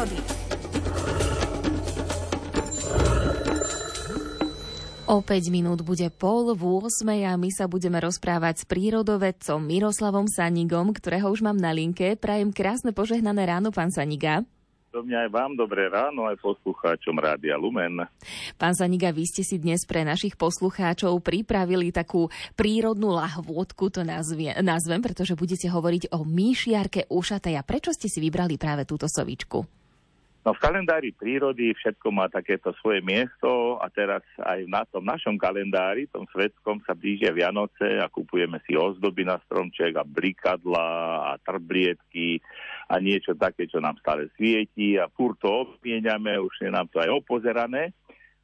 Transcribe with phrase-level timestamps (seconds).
[0.00, 0.18] prírody.
[5.10, 10.30] O 5 minút bude pol v 8 a my sa budeme rozprávať s prírodovedcom Miroslavom
[10.30, 12.14] Sanigom, ktorého už mám na linke.
[12.14, 14.46] Prajem krásne požehnané ráno, pán Saniga.
[14.90, 18.06] Do mňa aj vám dobré ráno, aj poslucháčom Rádia Lumen.
[18.58, 22.26] Pán Saniga, vy ste si dnes pre našich poslucháčov pripravili takú
[22.58, 27.54] prírodnú lahôdku, to nazvie, nazvem, pretože budete hovoriť o myšiarke ušatej.
[27.54, 29.79] A prečo ste si vybrali práve túto sovičku?
[30.40, 35.36] No v kalendári prírody všetko má takéto svoje miesto a teraz aj na tom našom
[35.36, 40.88] kalendári, tom svetskom, sa blížia Vianoce a kupujeme si ozdoby na stromček a blikadla
[41.28, 42.40] a trblietky
[42.88, 47.04] a niečo také, čo nám stále svieti a furt to obmieniame, už je nám to
[47.04, 47.92] aj opozerané.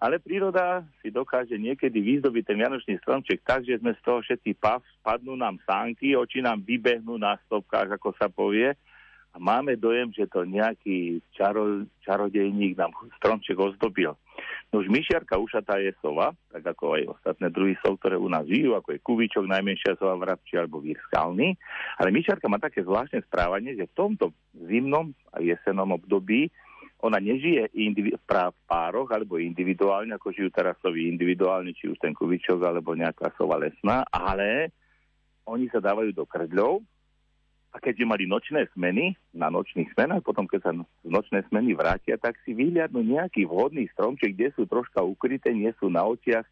[0.00, 4.56] Ale príroda si dokáže niekedy vyzdobiť ten vianočný stromček tak, že sme z toho všetci
[4.56, 8.72] pav, spadnú nám sánky, oči nám vybehnú na stopkách, ako sa povie,
[9.32, 14.12] a máme dojem, že to nejaký čaro, čarodejník nám stromček ozdobil.
[14.68, 18.44] No už myšiarka ušatá je sova, tak ako aj ostatné druhy sov, ktoré u nás
[18.44, 21.56] žijú, ako je kuvičok, najmenšia sova vrabči alebo vír skalný.
[21.96, 26.52] Ale myšiarka má také zvláštne správanie, že v tomto zimnom a jesenom období
[27.02, 28.24] ona nežije indivi- v
[28.68, 33.58] pároch alebo individuálne, ako žijú teraz sovy individuálne, či už ten kuvičok alebo nejaká sova
[33.58, 34.70] lesná, ale
[35.48, 36.84] oni sa dávajú do krdľov
[37.72, 42.20] a keďže mali nočné smeny, na nočných smenách, potom keď sa z nočné smeny vrátia,
[42.20, 46.44] tak si vyhľadnú nejaký vhodný stromček, kde sú troška ukryté, nie sú na očiach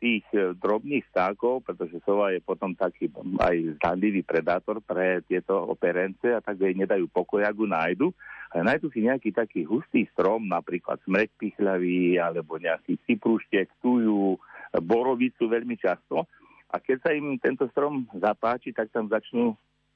[0.00, 6.24] tých e, drobných vtákov, pretože sova je potom taký aj zdanlivý predátor pre tieto operence
[6.32, 8.12] a tak jej nedajú pokoj, ak nájdu.
[8.52, 14.40] Ale nájdu si nejaký taký hustý strom, napríklad smrek pichľavý, alebo nejaký cyprúštek, tujú,
[14.80, 16.24] borovicu veľmi často.
[16.72, 19.54] A keď sa im tento strom zapáči, tak tam začnú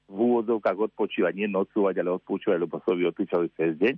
[0.08, 3.94] v úvodzovkách odpočívať, nie nocovať, ale odpočívať, lebo sovi odpúčajú cez deň.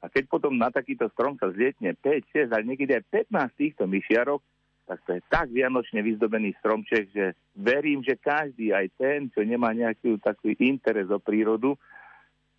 [0.00, 3.84] A keď potom na takýto strom sa zlietne 5, 6, ale niekedy aj 15 týchto
[3.84, 4.40] myšiarok,
[4.88, 9.70] tak to je tak vianočne vyzdobený stromček, že verím, že každý, aj ten, čo nemá
[9.70, 11.78] nejaký taký interes o prírodu,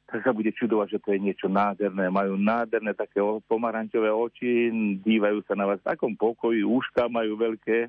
[0.08, 2.12] tak sa bude čudovať, že to je niečo nádherné.
[2.12, 4.72] Majú nádherné také pomarančové oči,
[5.04, 7.88] dívajú sa na vás v takom pokoji, úška majú veľké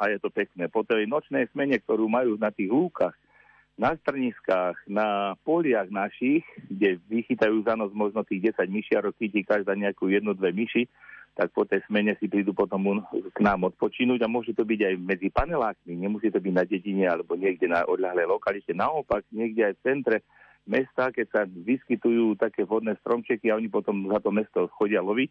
[0.00, 0.68] a je to pekné.
[0.68, 3.16] Po tej nočnej smene, ktorú majú na tých lúkach,
[3.76, 9.76] na strniskách, na poliach našich, kde vychytajú za noc možno tých 10 myšiarok, chytí každá
[9.76, 10.88] nejakú jednu, dve myši,
[11.36, 14.94] tak po tej smene si prídu potom k nám odpočinúť a môže to byť aj
[14.96, 18.72] medzi panelákmi, nemusí to byť na dedine alebo niekde na odľahlej lokalite.
[18.72, 20.16] Naopak, niekde aj v centre
[20.66, 25.30] mesta, keď sa vyskytujú také vodné stromčeky a oni potom za to mesto chodia loviť,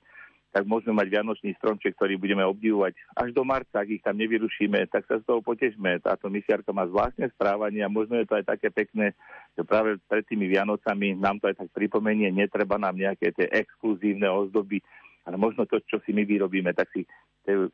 [0.56, 4.88] tak môžeme mať vianočný stromček, ktorý budeme obdivovať až do marca, ak ich tam nevyrušíme,
[4.88, 6.00] tak sa z toho potežme.
[6.00, 9.12] Táto mysiarka má zvláštne správanie a možno je to aj také pekné,
[9.51, 14.31] že práve pred tými Vianocami nám to aj tak pripomenie, netreba nám nejaké tie exkluzívne
[14.31, 14.79] ozdoby,
[15.28, 17.03] ale možno to, čo si my vyrobíme, tak si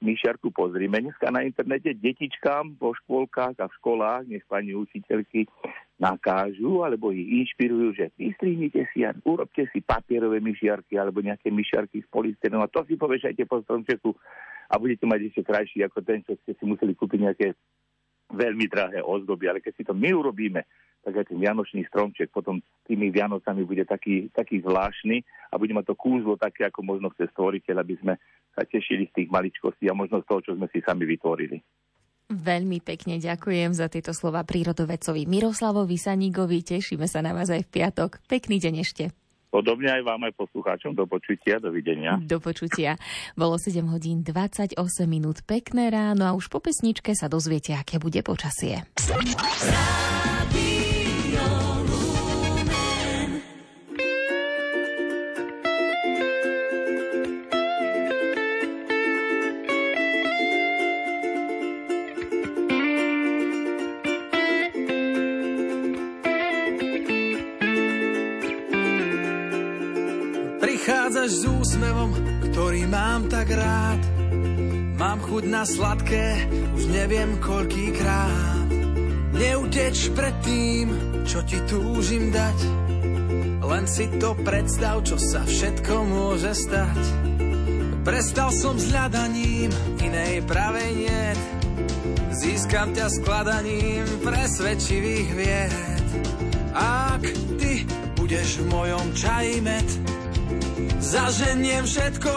[0.02, 1.06] myšiarku pozrime.
[1.06, 5.46] Dneska na internete detičkám vo škôlkach a v školách, nech pani učiteľky
[6.02, 12.02] nakážu alebo ich inšpirujú, že vystrihnite si a urobte si papierové myšiarky alebo nejaké myšiarky
[12.02, 14.10] z polystyrenou a to si povešajte po stromčeku
[14.66, 17.48] a budete mať ešte krajší ako ten, čo ste si museli kúpiť nejaké
[18.34, 19.52] veľmi drahé ozdoby.
[19.52, 20.64] Ale keď si to my urobíme,
[21.02, 25.92] tak aj ten vianočný stromček potom tými Vianocami bude taký, taký zvláštny a bude mať
[25.92, 28.14] to kúzlo také, ako možno chce stvoriteľ, aby sme
[28.54, 31.58] sa tešili z tých maličkostí a možno z toho, čo sme si sami vytvorili.
[32.32, 36.64] Veľmi pekne ďakujem za tieto slova prírodovedcovi Miroslavovi Sanígovi.
[36.64, 38.24] Tešíme sa na vás aj v piatok.
[38.32, 39.04] Pekný deň ešte.
[39.52, 40.96] Podobne aj vám, aj poslucháčom.
[40.96, 42.16] Do počutia, dovidenia.
[42.24, 42.96] Do počutia.
[43.36, 44.80] Bolo 7 hodín 28
[45.12, 45.44] minút.
[45.44, 48.88] Pekné ráno a už po pesničke sa dozviete, aké bude počasie.
[71.12, 74.00] Prichádzaš s úsmevom, ktorý mám tak rád.
[74.96, 78.72] Mám chuť na sladké, už neviem koľkýkrát.
[79.36, 80.88] Neuteč pred tým,
[81.28, 82.58] čo ti túžim dať.
[83.60, 87.04] Len si to predstav, čo sa všetko môže stať.
[88.08, 89.68] Prestal som s hľadaním,
[90.00, 91.40] inej pravej niet.
[92.40, 95.76] Získam ťa skladaním presvedčivých vied.
[96.72, 97.28] Ak
[97.60, 97.84] ty
[98.16, 99.88] budeš v mojom čaji med,
[101.02, 102.34] Zaženiem všetko,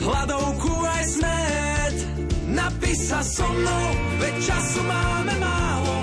[0.00, 1.96] hladovku aj smet.
[2.48, 3.86] Napíš sa so mnou,
[4.22, 5.96] veď času máme málo.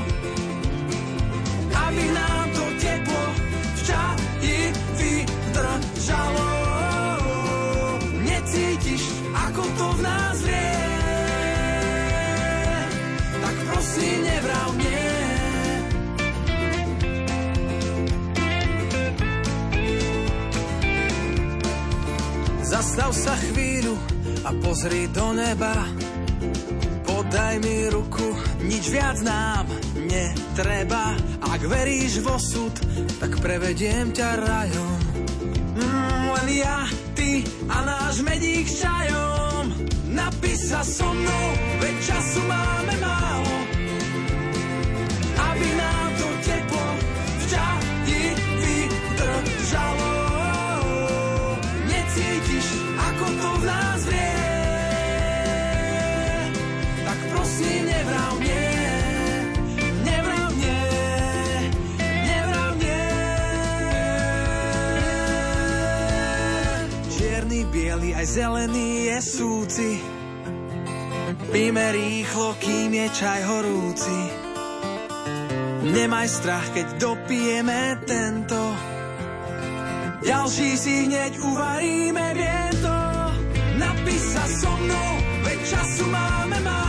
[1.73, 4.59] Aby nám to teplo v čaji
[4.99, 6.49] vydržalo.
[8.21, 9.03] Necítiš,
[9.33, 10.32] ako to v nás
[22.73, 23.93] Zastav sa chvíľu
[24.41, 25.77] a pozri do neba.
[27.05, 28.33] Podaj mi ruku,
[28.65, 29.69] nič viac nám
[30.09, 31.13] netreba.
[31.53, 32.73] Ak veríš v osud,
[33.21, 34.99] tak prevediem ťa rajom.
[35.77, 39.69] Mm, len ja, ty a náš medík čajom.
[40.09, 41.45] Napíš sa so mnou,
[41.77, 42.52] veď času máme
[67.43, 69.99] Čierny, biely, aj zelený je súci.
[71.51, 74.19] Píme rýchlo, kým je čaj horúci.
[75.91, 78.55] Nemaj strach, keď dopijeme tento.
[80.23, 82.99] Ďalší si hneď uvaríme, vie to.
[83.75, 85.11] Napíš sa so mnou,
[85.43, 86.82] veď času máme málo.